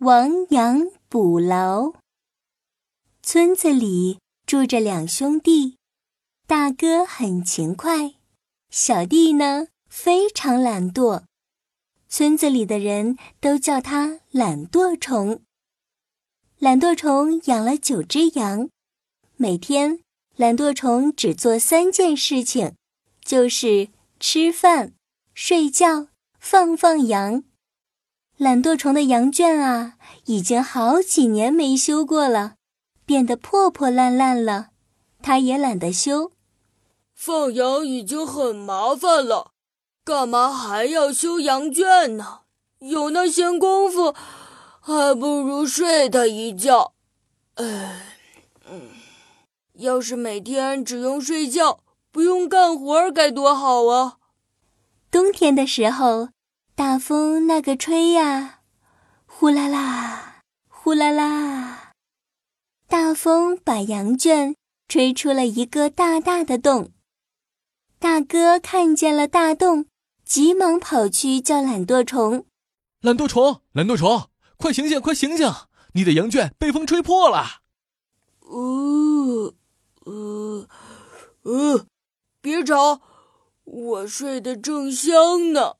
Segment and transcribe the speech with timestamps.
[0.00, 1.92] 亡羊补牢。
[3.22, 5.76] 村子里住着两兄弟，
[6.46, 8.14] 大哥很勤快，
[8.70, 11.24] 小弟呢非常懒惰。
[12.08, 15.42] 村子里的人都叫他懒惰虫。
[16.58, 18.70] 懒惰虫养了九只羊，
[19.36, 20.00] 每天
[20.34, 22.72] 懒惰虫只做三件事情，
[23.22, 24.94] 就是吃饭、
[25.34, 26.08] 睡觉、
[26.38, 27.44] 放放羊。
[28.40, 32.54] 懒惰虫的羊圈啊，已经好几年没修过了，
[33.04, 34.68] 变得破破烂烂了。
[35.20, 36.32] 他也懒得修。
[37.14, 39.50] 放羊已经很麻烦了，
[40.02, 42.38] 干嘛还要修羊圈呢？
[42.78, 44.14] 有那闲工夫，
[44.80, 46.94] 还不如睡他一觉。
[47.56, 48.16] 唉，
[48.70, 48.88] 嗯，
[49.74, 51.80] 要是每天只用睡觉，
[52.10, 54.16] 不用干活，该多好啊！
[55.10, 56.30] 冬天的时候。
[56.80, 58.60] 大风那个吹呀，
[59.26, 61.92] 呼啦啦，呼啦啦。
[62.88, 64.56] 大风把羊圈
[64.88, 66.92] 吹出了一个大大的洞。
[67.98, 69.88] 大哥看见了大洞，
[70.24, 72.46] 急忙跑去叫懒惰虫
[73.02, 75.52] ：“懒惰虫，懒惰虫，快醒醒，快醒醒！
[75.92, 77.60] 你的羊圈被风吹破了。
[78.48, 79.54] ”“呃，
[80.06, 80.66] 呃，
[81.42, 81.86] 呃，
[82.40, 83.02] 别吵，
[83.64, 85.74] 我睡得正香呢。”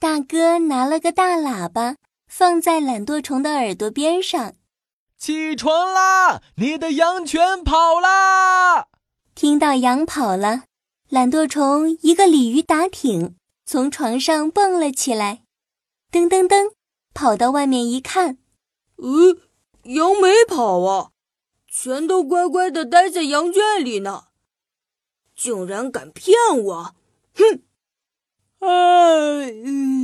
[0.00, 4.54] 大哥拿了个大喇叭，放在懒惰虫的耳朵边上
[5.18, 6.40] ：“起床啦！
[6.56, 8.86] 你的羊全跑啦！”
[9.36, 10.62] 听到羊跑了，
[11.10, 15.42] 懒惰虫一个鲤鱼打挺，从床上蹦了起来，
[16.10, 16.72] 噔噔噔，
[17.12, 18.38] 跑到外面一看，
[18.96, 19.36] 嗯，
[19.82, 21.10] 羊没跑啊，
[21.68, 24.28] 全都乖乖的待在羊圈里呢，
[25.36, 26.94] 竟然敢骗我！
[27.34, 27.60] 哼！
[28.60, 29.52] 哎，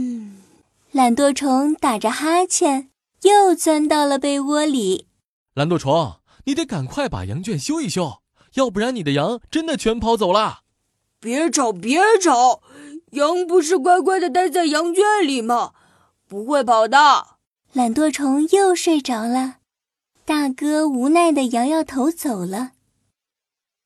[0.92, 2.90] 懒惰虫打着哈欠，
[3.22, 5.06] 又钻到了被窝里。
[5.54, 8.20] 懒惰虫，你得赶快把羊圈修一修，
[8.54, 10.60] 要不然你的羊真的全跑走了。
[11.20, 12.62] 别吵，别吵，
[13.12, 15.72] 羊不是乖乖的待在羊圈里吗？
[16.26, 17.38] 不会跑的。
[17.72, 19.56] 懒惰虫又睡着了，
[20.24, 22.72] 大哥无奈的摇摇头走了。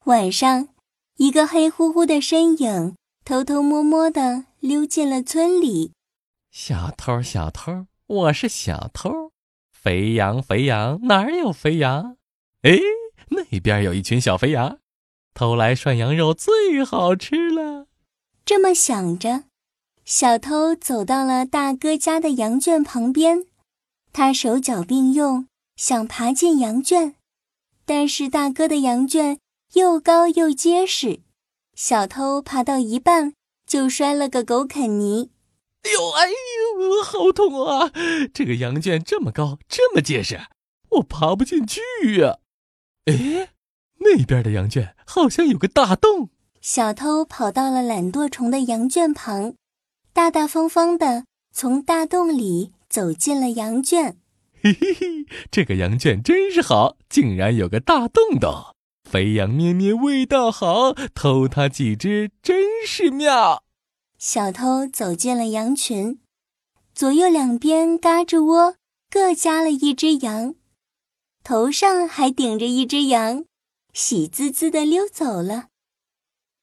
[0.05, 0.69] 晚上，
[1.17, 2.95] 一个黑乎乎的身影
[3.25, 4.45] 偷偷摸摸的。
[4.61, 5.95] 溜进了村里，
[6.51, 9.33] 小偷，小偷，我是小偷。
[9.73, 12.19] 肥羊，肥羊，哪儿有肥羊？
[12.61, 12.79] 哎，
[13.31, 14.79] 那边有一群小肥羊，
[15.33, 17.87] 偷来涮羊肉最好吃了。
[18.45, 19.45] 这么想着，
[20.05, 23.47] 小偷走到了大哥家的羊圈旁边，
[24.13, 27.15] 他手脚并用，想爬进羊圈，
[27.87, 29.39] 但是大哥的羊圈
[29.73, 31.21] 又高又结实，
[31.75, 33.33] 小偷爬到一半。
[33.71, 35.31] 就摔了个狗啃泥，
[35.83, 37.93] 哎呦哎呦，好痛啊！
[38.35, 40.41] 这个羊圈这么高，这么结实，
[40.89, 41.81] 我爬不进去
[42.19, 42.39] 呀。
[43.05, 43.53] 哎，
[44.01, 46.31] 那边的羊圈好像有个大洞。
[46.61, 49.55] 小偷跑到了懒惰虫的羊圈旁，
[50.13, 54.19] 大大方方的从大洞里走进了羊圈。
[54.61, 58.75] 嘿嘿嘿，这个羊圈真是好，竟然有个大洞洞。
[59.11, 63.65] 肥羊咩咩，味道好，偷它几只真是妙。
[64.17, 66.21] 小偷走进了羊群，
[66.95, 68.77] 左右两边嘎着窝，
[69.11, 70.55] 各加了一只羊，
[71.43, 73.47] 头上还顶着一只羊，
[73.93, 75.65] 喜滋滋的溜走了。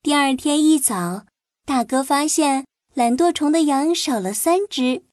[0.02, 1.26] 第二天一早，
[1.66, 5.04] 大哥发现懒惰虫的羊少了三只，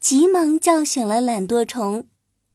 [0.00, 2.08] 急忙叫醒了懒惰虫：“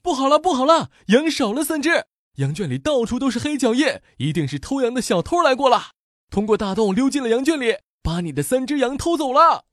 [0.03, 3.87] 不好了，不好了，羊少了三只！”羊圈里到处都是黑脚印，
[4.17, 5.91] 一定是偷羊的小偷来过了，
[6.29, 9.65] 通过大洞溜进了羊圈里，把你的三只羊偷走了。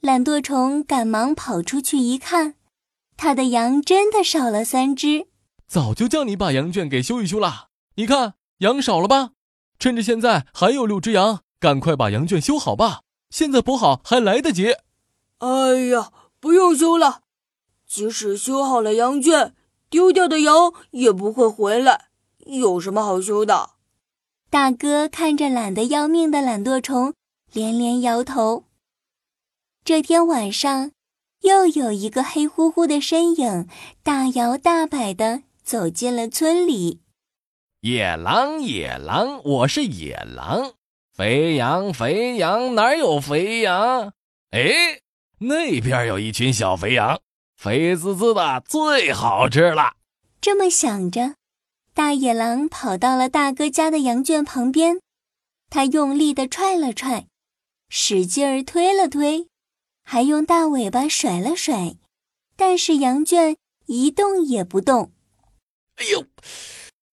[0.00, 2.56] 懒惰虫赶忙跑出去一看，
[3.16, 5.28] 他的羊真的少了三只。
[5.66, 9.30] 早就叫你把羊圈给修一修了，你看羊少了吧？
[9.78, 14.74] 趁着现在还有六只羊，赶快把羊圈修好吧，现在补好还来得及。
[15.38, 17.22] 哎呀，不用修了，
[17.86, 19.54] 即使修好了羊圈。
[19.88, 22.06] 丢掉的羊也不会回来，
[22.46, 23.70] 有什么好修的？
[24.50, 27.14] 大哥看着懒得要命的懒惰虫，
[27.52, 28.64] 连连摇头。
[29.84, 30.92] 这天晚上，
[31.40, 33.68] 又有一个黑乎乎的身影，
[34.02, 37.00] 大摇大摆的走进了村里。
[37.80, 40.74] 野狼，野狼，我是野狼。
[41.12, 44.12] 肥羊，肥羊，哪有肥羊？
[44.50, 45.00] 哎，
[45.38, 47.20] 那边有一群小肥羊。
[47.56, 49.94] 肥滋滋的最好吃了。
[50.40, 51.34] 这么想着，
[51.94, 54.98] 大野狼跑到了大哥家的羊圈旁边，
[55.68, 57.26] 他用力地踹了踹，
[57.90, 59.48] 使劲儿推了推，
[60.02, 61.96] 还用大尾巴甩了甩，
[62.56, 63.56] 但是羊圈
[63.86, 65.12] 一动也不动。
[65.96, 66.24] 哎呦，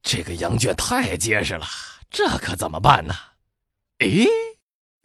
[0.01, 1.65] 这个羊圈太结实了，
[2.09, 3.13] 这可怎么办呢？
[3.99, 4.27] 诶，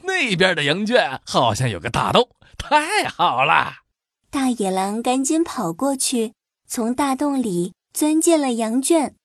[0.04, 3.72] 那边的羊圈好像有个大洞，太好了！
[4.30, 6.32] 大野狼赶紧跑过去，
[6.68, 9.16] 从大洞里钻进了羊圈。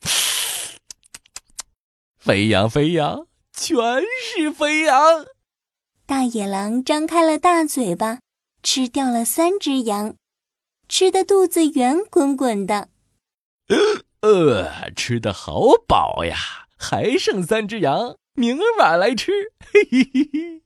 [2.18, 3.76] 肥羊，肥羊，全
[4.34, 5.26] 是飞扬！
[6.04, 8.20] 大野狼张开了大嘴巴，
[8.62, 10.16] 吃掉了三只羊，
[10.88, 12.88] 吃的肚子圆滚滚的。
[14.22, 16.36] 呃，吃的好饱呀，
[16.76, 19.32] 还剩三只羊，明晚来吃。
[19.60, 20.62] 嘿嘿嘿嘿。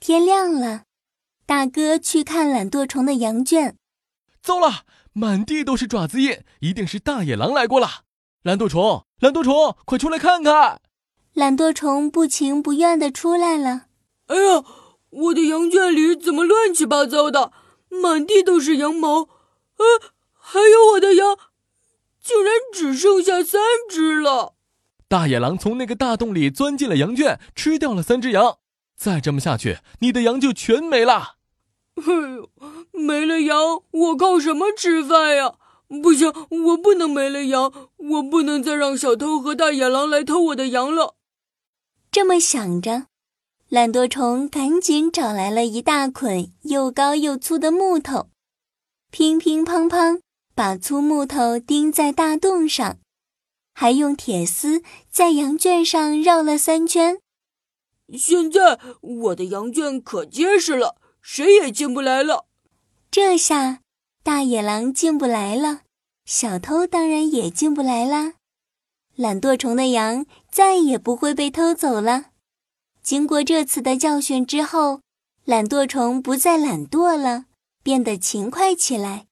[0.00, 0.84] 天亮了，
[1.46, 3.76] 大哥去看懒惰虫的羊圈。
[4.42, 8.03] 糟了，满地都是爪子印，一定是大野狼来过了。
[8.44, 10.78] 懒惰虫，懒惰虫，快出来看看！
[11.32, 13.86] 懒惰虫不情不愿的出来了。
[14.26, 14.62] 哎呀，
[15.08, 17.52] 我的羊圈里怎么乱七八糟的？
[17.88, 19.82] 满地都是羊毛，啊，
[20.34, 21.38] 还有我的羊，
[22.22, 24.52] 竟然只剩下三只了！
[25.08, 28.58] 大野狼从那个大洞里钻进了羊圈，吃掉了三只羊。
[28.94, 31.36] 再这么下去，你的羊就全没了。
[31.96, 32.50] 哎呦，
[32.92, 35.54] 没了羊，我靠什么吃饭呀？
[36.00, 41.16] 不行，我不能没了羊，我不能再让小偷和大野狼来偷我的羊了。
[42.10, 43.06] 这么想着。
[43.70, 48.28] 懒惰虫赶紧找来了一大捆又高又粗的木头，
[49.10, 50.20] 乒乒乓乓
[50.54, 52.98] 把粗木头钉在大洞上，
[53.72, 57.18] 还用铁丝在羊圈上绕了三圈。
[58.16, 62.44] 现在我的羊圈可结实了，谁也进不来了。
[63.10, 63.80] 这下
[64.22, 65.80] 大野狼进不来了，
[66.24, 68.34] 小偷当然也进不来啦。
[69.14, 72.26] 懒惰虫的羊再也不会被偷走了。
[73.02, 75.00] 经过这次的教训之后，
[75.44, 77.44] 懒惰虫不再懒惰了，
[77.82, 79.26] 变得勤快起来。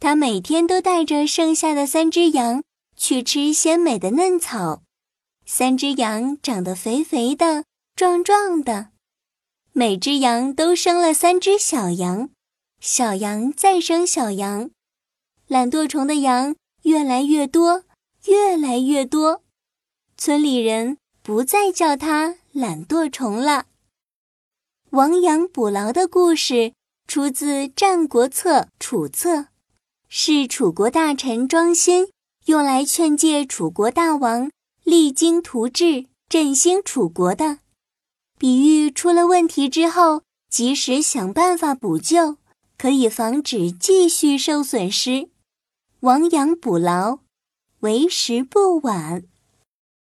[0.00, 2.62] 他每天都带着剩下的三只羊
[2.96, 4.82] 去吃鲜美的嫩草。
[5.44, 7.64] 三只羊长得肥肥的、
[7.96, 8.90] 壮壮的，
[9.72, 12.30] 每只羊都生了三只小羊，
[12.80, 14.70] 小羊再生小羊。
[15.48, 17.84] 懒惰虫的羊越来越多，
[18.26, 19.42] 越来越多。
[20.18, 22.36] 村里人不再叫它。
[22.52, 23.66] 懒惰虫了。
[24.90, 26.72] 亡羊补牢的故事
[27.06, 29.36] 出自《战国策·楚策》，
[30.08, 32.08] 是楚国大臣庄辛
[32.46, 34.50] 用来劝诫楚国大王
[34.82, 37.60] 励精图治、振兴楚国的，
[38.38, 42.38] 比喻出了问题之后，及时想办法补救，
[42.76, 45.28] 可以防止继续受损失。
[46.00, 47.18] 亡羊补牢，
[47.80, 49.24] 为时不晚。